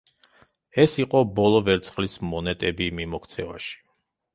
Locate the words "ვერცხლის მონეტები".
1.69-2.93